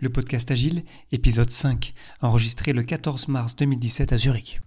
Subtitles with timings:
[0.00, 4.60] le podcast Agile, épisode 5, enregistré le 14 mars 2017 à Zurich.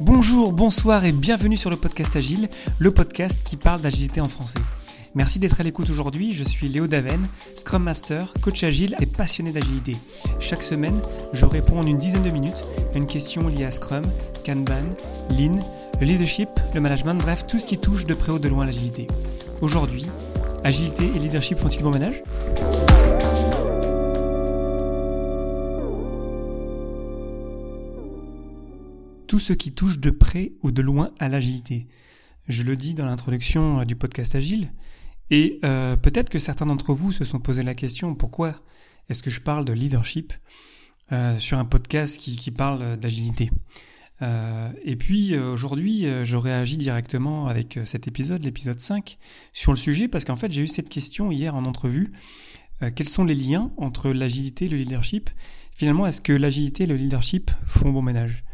[0.00, 2.48] Bonjour, bonsoir et bienvenue sur le podcast Agile,
[2.78, 4.60] le podcast qui parle d'agilité en français.
[5.16, 9.50] Merci d'être à l'écoute aujourd'hui, je suis Léo Daven, Scrum Master, coach agile et passionné
[9.50, 9.96] d'agilité.
[10.40, 11.00] Chaque semaine,
[11.32, 14.04] je réponds en une dizaine de minutes à une question liée à Scrum,
[14.44, 14.84] Kanban,
[15.30, 15.58] Lean,
[15.98, 19.06] le leadership, le management, bref, tout ce qui touche de près ou de loin l'agilité.
[19.62, 20.04] Aujourd'hui,
[20.64, 22.22] agilité et leadership font-ils bon ménage?
[29.26, 31.88] Tout ce qui touche de près ou de loin à l'agilité.
[32.48, 34.68] Je le dis dans l'introduction du podcast Agile,
[35.30, 38.54] et euh, peut-être que certains d'entre vous se sont posé la question pourquoi
[39.08, 40.32] est-ce que je parle de leadership
[41.12, 43.50] euh, sur un podcast qui, qui parle d'agilité?
[44.22, 49.18] Euh, Et puis aujourd'hui, je réagis directement avec cet épisode, l'épisode 5,
[49.52, 52.12] sur le sujet parce qu'en fait j'ai eu cette question hier en entrevue.
[52.94, 55.30] quels sont les liens entre l'agilité et le leadership?
[55.74, 58.44] Finalement, est-ce que l'agilité et le leadership font bon ménage?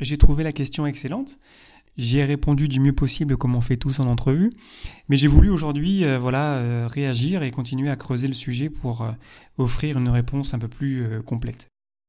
[0.00, 1.38] J'ai trouvé la question excellente.
[2.00, 4.54] J'y ai répondu du mieux possible comme on fait tous en entrevue,
[5.10, 9.02] mais j'ai voulu aujourd'hui euh, voilà euh, réagir et continuer à creuser le sujet pour
[9.02, 9.12] euh,
[9.58, 11.68] offrir une réponse un peu plus complète.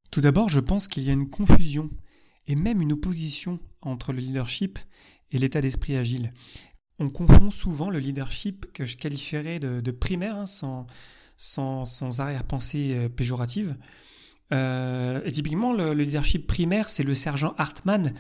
[0.09, 1.89] Tout d'abord, je pense qu'il y a une confusion
[2.47, 4.79] et même une opposition entre le leadership
[5.29, 6.31] et l'état d'esprit agile.
[6.97, 10.85] On confond souvent le leadership que je qualifierais de, primaire, hein, sans,
[11.35, 13.75] sans arrière-pensée péjorative,
[14.53, 18.13] euh, et typiquement, le, leadership primaire, c'est le sergent Hartman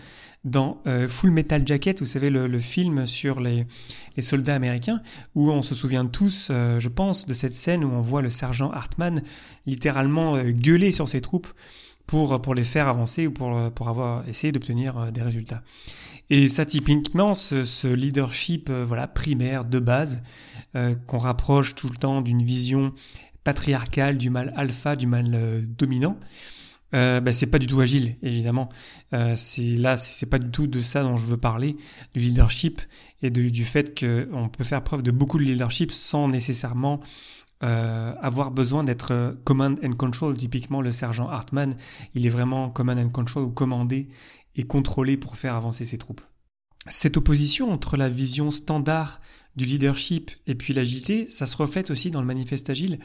[0.43, 3.67] dans euh, Full Metal Jacket, vous savez, le, film sur les,
[4.15, 5.01] les, soldats américains,
[5.35, 8.29] où on se souvient tous, euh, je pense, de cette scène où on voit le
[8.29, 9.21] sergent Hartman
[9.65, 11.47] littéralement gueuler sur ses troupes
[12.07, 15.61] pour, pour les faire avancer ou pour, pour avoir essayé d'obtenir des résultats.
[16.29, 20.23] Et ça, typiquement, ce, ce leadership voilà primaire de base,
[21.05, 22.93] qu'on rapproche tout le temps d'une vision
[23.43, 26.17] patriarcal, du mal alpha, du mal euh, dominant,
[26.93, 28.69] euh, bah, c'est pas du tout agile, évidemment.
[29.13, 31.77] Euh, c'est là, c'est pas du tout de ça dont je veux parler,
[32.13, 32.81] du leadership
[33.21, 36.99] et du fait qu'on peut faire preuve de beaucoup de leadership sans nécessairement
[37.63, 40.35] euh, avoir besoin d'être command and control.
[40.35, 41.75] Typiquement, le sergent Hartman,
[42.15, 44.09] il est vraiment command and control ou commandé
[44.55, 46.21] et contrôlé pour faire avancer ses troupes.
[46.87, 49.21] Cette opposition entre la vision standard
[49.55, 52.99] du leadership et puis l'agilité, ça se reflète aussi dans le manifeste agile.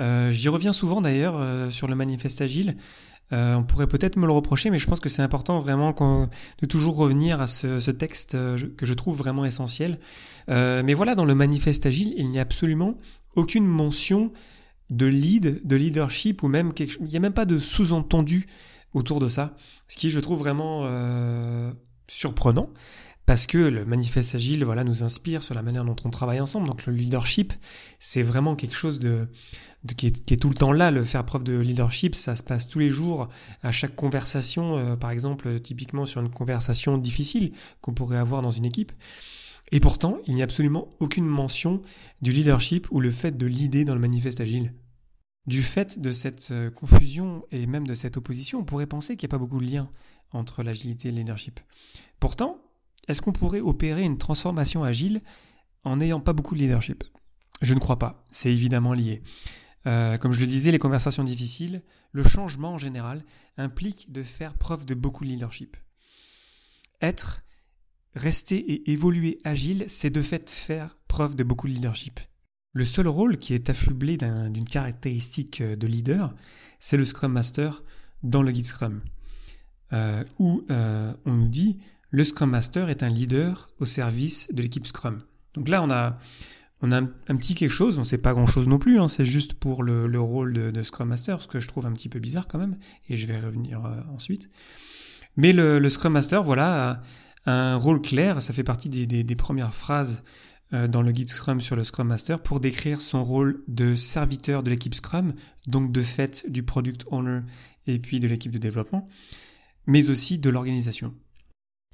[0.00, 2.76] Euh, J'y reviens souvent d'ailleurs euh, sur le manifeste agile.
[3.32, 6.66] Euh, on pourrait peut-être me le reprocher, mais je pense que c'est important vraiment de
[6.66, 10.00] toujours revenir à ce, texte que je trouve vraiment essentiel.
[10.48, 12.98] Mais voilà, dans le manifeste agile, il n'y a absolument
[13.36, 14.32] aucune mention
[14.90, 18.46] de lead, de leadership, ou même quelque, il n'y a même pas de sous-entendu
[18.94, 19.54] autour de ça,
[19.86, 20.84] ce qui je trouve vraiment
[22.10, 22.68] surprenant
[23.26, 26.66] parce que le manifeste agile voilà nous inspire sur la manière dont on travaille ensemble.
[26.66, 27.52] Donc le leadership
[27.98, 29.28] c'est vraiment quelque chose de,
[29.96, 30.90] qui, est, tout le temps là.
[30.90, 33.28] Le faire preuve de leadership ça se passe tous les jours.
[33.62, 38.50] À chaque conversation euh, par exemple typiquement sur une conversation difficile qu'on pourrait avoir dans
[38.50, 38.90] une équipe.
[39.70, 41.80] Et pourtant il n'y a absolument aucune mention
[42.22, 44.72] du leadership ou le fait de l'idée dans le manifeste agile
[45.46, 49.26] du fait de cette euh, confusion et même de cette opposition, on pourrait penser qu'il
[49.26, 49.90] n'y a pas beaucoup de lien
[50.32, 51.60] entre l'agilité et le leadership.
[52.20, 52.58] Pourtant,
[53.08, 55.22] est-ce qu'on pourrait opérer une transformation agile
[55.84, 57.04] en n'ayant pas beaucoup de leadership?
[57.62, 58.24] Je ne crois pas.
[58.30, 59.22] C'est évidemment lié.
[59.86, 63.24] Euh, comme je le disais, les conversations difficiles, le changement en général
[63.56, 65.76] implique de faire preuve de beaucoup de leadership.
[67.00, 67.42] Être,
[68.14, 72.20] rester et évoluer agile, c'est de fait faire preuve de beaucoup de leadership.
[72.72, 76.34] Le seul rôle qui est affublé d'une caractéristique de leader,
[76.78, 77.82] c'est le Scrum Master
[78.22, 79.00] dans le guide Scrum,
[79.92, 81.78] euh, où euh, on nous dit
[82.10, 85.22] le Scrum Master est un leader au service de l'équipe Scrum.
[85.54, 86.16] Donc là, on a,
[86.82, 89.82] un, petit quelque chose, on ne sait pas grand-chose non plus, hein, c'est juste pour
[89.82, 92.58] le, le rôle de, Scrum Master, ce que je trouve un petit peu bizarre quand
[92.58, 92.76] même,
[93.08, 94.48] et je vais revenir euh, ensuite.
[95.36, 97.02] Mais le, Scrum Master, voilà,
[97.46, 101.60] a un rôle clair, ça fait partie des, premières phrases euh, dans le guide Scrum
[101.60, 105.32] sur le Scrum Master pour décrire son rôle de serviteur de l'équipe Scrum,
[105.66, 107.40] donc de fait du Product Owner
[107.86, 109.08] et puis de l'équipe de développement,
[109.86, 111.14] mais aussi de l'organisation.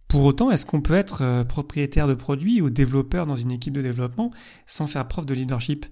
[0.08, 3.75] Pour autant, est-ce qu'on peut être euh, propriétaire de produit ou développeur dans une équipe
[3.75, 4.31] de développement
[4.64, 5.87] sans faire preuve de leadership?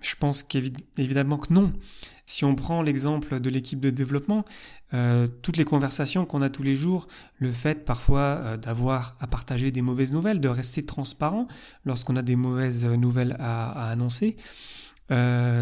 [0.00, 1.72] Je pense qu'évidemment que non.
[2.26, 4.44] Si on prend l'exemple de l'équipe de développement,
[4.94, 7.06] euh, toutes les conversations qu'on a tous les jours,
[7.38, 11.46] le fait parfois euh, d'avoir à partager des mauvaises nouvelles, de rester transparent
[11.84, 14.36] lorsqu'on a des mauvaises nouvelles à, annoncer,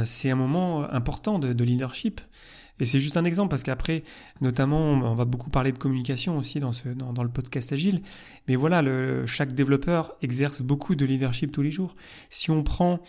[0.05, 2.21] c'est un moment important de leadership.
[2.81, 4.05] Et c'est juste un exemple parce qu'après,
[4.41, 8.03] notamment, on va beaucoup parler de communication aussi dans, ce, dans, le podcast Agile.
[8.47, 11.95] Mais voilà, le, chaque développeur exerce beaucoup de leadership tous les jours.
[12.31, 13.01] Si on prend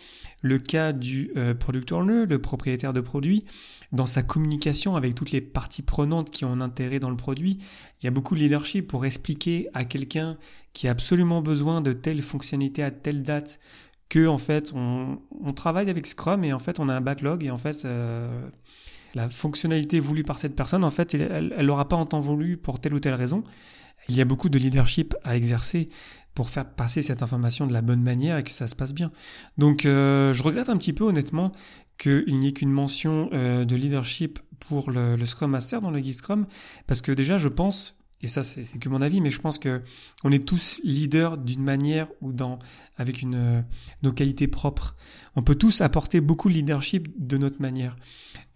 [0.42, 3.44] le cas du euh, product owner, le propriétaire de produit,
[3.92, 7.58] dans sa communication avec toutes les parties prenantes qui ont intérêt dans le produit,
[8.00, 10.38] il y a beaucoup de leadership pour expliquer à quelqu'un
[10.72, 13.58] qui a absolument besoin de telle fonctionnalité à telle date
[14.08, 15.18] que en fait on,
[15.54, 18.48] travaille avec Scrum et en fait on a un backlog et en fait euh,
[19.14, 22.80] la fonctionnalité voulue par cette personne en fait elle n'aura pas en temps voulu pour
[22.80, 23.42] telle ou telle raison.
[24.08, 25.88] Il y a beaucoup de leadership à exercer
[26.34, 29.10] pour faire passer cette information de la bonne manière et que ça se passe bien.
[29.58, 31.52] Donc euh, je regrette un petit peu honnêtement
[31.98, 36.14] qu'il n'y ait qu'une mention euh, de leadership pour le, Scrum Master dans le guide
[36.14, 36.46] Scrum,
[36.86, 39.82] parce que déjà je pense, et ça c'est que mon avis, mais je pense que
[40.24, 42.58] on est tous leaders d'une manière ou dans
[42.96, 43.62] avec une euh,
[44.02, 44.94] nos qualités propres.
[45.36, 47.96] On peut tous apporter beaucoup de leadership de notre manière.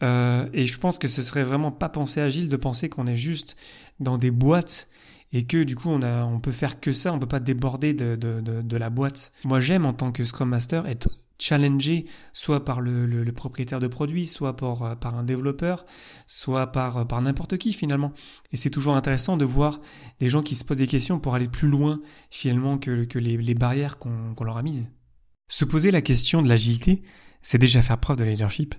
[0.03, 3.17] Euh, et je pense que ce serait vraiment pas penser agile de penser qu'on est
[3.17, 3.57] juste
[4.01, 4.89] dans des boîtes
[5.33, 7.95] et que du coup on a on peut faire que ça, on peut pas déborder
[7.95, 9.33] de, de, de, de la boîte.
[9.45, 14.27] Moi j'aime en tant que Scrum Master être challengé soit par le, propriétaire de produit,
[14.27, 15.85] soit par, par un développeur,
[16.27, 18.13] soit par, par n'importe qui finalement.
[18.53, 19.81] Et c'est toujours intéressant de voir
[20.21, 22.01] des gens qui se posent des questions pour aller plus loin
[22.31, 24.93] finalement que, les, barrières qu'on leur a mises.
[25.49, 27.03] Se poser la question de l'agilité,
[27.43, 28.75] c'est déjà faire preuve de leadership.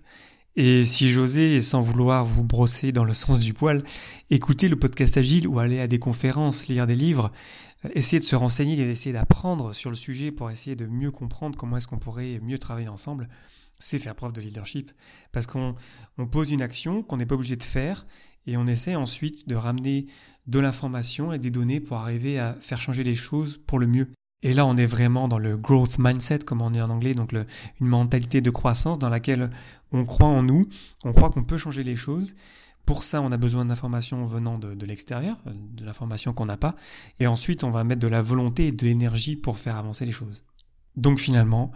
[0.57, 3.84] Et si j'osais, sans vouloir vous brosser dans le sens du poil,
[4.30, 8.26] écouter le podcast Agile ou aller à des conférences, lire des livres, euh, essayer de
[8.26, 11.88] se renseigner et essayer d'apprendre sur le sujet pour essayer de mieux comprendre comment est-ce
[11.88, 13.30] qu'on pourrait mieux travailler ensemble,
[13.80, 14.92] c'est faire preuve de leadership.
[15.32, 15.76] Parce qu'on
[16.32, 18.06] pose une action qu'on n'est pas obligé de faire
[18.48, 20.06] et on essaie ensuite de ramener
[20.48, 24.10] de l'information et des données pour arriver à faire changer les choses pour le mieux.
[24.45, 27.33] Et là, on est vraiment dans le growth mindset, comme on dit en anglais, donc
[27.33, 27.47] une
[27.88, 29.50] mentalité de croissance dans laquelle
[29.92, 30.65] on croit en nous,
[31.03, 32.36] on croit qu'on peut changer les choses.
[32.86, 36.75] Pour ça, on a besoin d'informations venant de, l'extérieur, de l'information qu'on n'a pas.
[37.19, 40.12] Et ensuite, on va mettre de la volonté et de l'énergie pour faire avancer les
[40.12, 40.45] choses.
[40.95, 41.71] Donc finalement,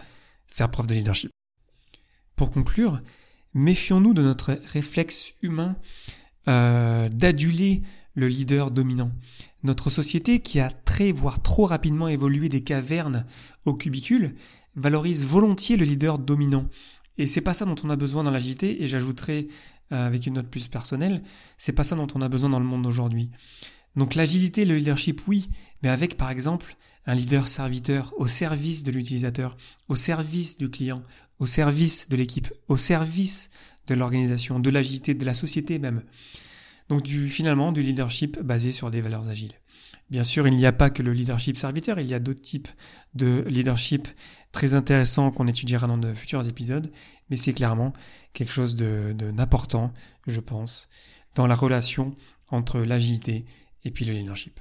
[0.45, 1.31] faire preuve de leadership.
[2.35, 3.01] Pour conclure,
[3.55, 5.75] méfions-nous de notre réflexe humain
[6.47, 7.81] euh, d'aduler
[8.19, 9.11] le leader dominant.
[9.63, 13.25] Notre société, qui a très voire trop rapidement évolué des cavernes
[13.65, 14.35] au cubicule,
[14.75, 16.67] valorise volontiers le leader dominant.
[17.17, 19.47] Et c'est pas ça dont on a besoin dans l'agilité, et j'ajouterai
[19.91, 21.23] euh, avec une note plus personnelle,
[21.57, 23.29] c'est pas ça dont on a besoin dans le monde d'aujourd'hui.
[23.95, 25.49] Donc l'agilité, le leadership, oui,
[25.81, 26.75] mais avec par exemple
[27.05, 29.57] un leader serviteur au service de l'utilisateur,
[29.87, 31.01] au service du client,
[31.39, 33.49] au service de l'équipe, au service
[33.87, 36.03] de l'organisation, de l'agilité, de la société même.
[36.89, 39.53] Donc finalement du leadership basé sur des valeurs agiles.
[40.09, 42.67] Bien sûr, il n'y a pas que le leadership serviteur, il y a d'autres types
[43.13, 44.07] de leadership
[44.51, 46.91] très intéressants qu'on étudiera dans de futurs épisodes,
[47.29, 47.93] mais c'est clairement
[48.33, 49.93] quelque chose de d'important,
[50.25, 50.89] je pense,
[51.35, 52.15] dans la relation
[52.49, 53.45] entre l'agilité
[53.83, 54.59] et puis le leadership.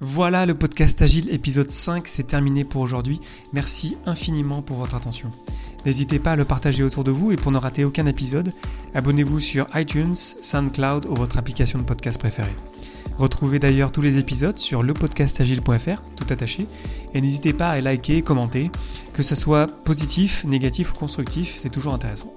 [0.00, 3.20] Voilà, le podcast Agile épisode 5, c'est terminé pour aujourd'hui.
[3.52, 5.30] Merci infiniment pour votre attention.
[5.84, 8.52] N'hésitez pas à le partager autour de vous et pour ne rater aucun épisode,
[8.94, 12.56] abonnez-vous sur iTunes, SoundCloud ou votre application de podcast préférée.
[13.18, 16.66] Retrouvez d'ailleurs tous les épisodes sur lepodcastagile.fr, tout attaché,
[17.12, 18.70] et n'hésitez pas à liker commenter,
[19.12, 22.32] que ce soit positif, négatif ou constructif, c'est toujours intéressant.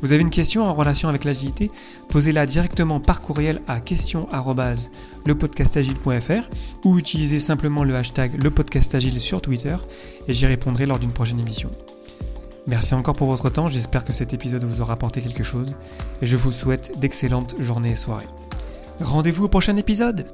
[0.00, 1.72] Vous avez une question en relation avec l'agilité
[2.08, 6.48] Posez-la directement par courriel à question@lepodcastagile.fr
[6.84, 9.76] ou utilisez simplement le hashtag lepodcastagile sur Twitter
[10.28, 11.70] et j'y répondrai lors d'une prochaine émission.
[12.68, 15.74] Merci encore pour votre temps, j'espère que cet épisode vous aura apporté quelque chose
[16.20, 18.28] et je vous souhaite d'excellentes journées et soirées.
[19.00, 20.26] Rendez-vous au prochain épisode